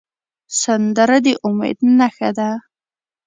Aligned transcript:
سندره 0.61 1.17
د 1.25 1.27
امید 1.47 1.77
نښه 1.97 2.29
ده 2.37 2.49